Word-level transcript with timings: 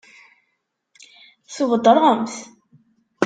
Tweddṛem-t? 1.53 2.35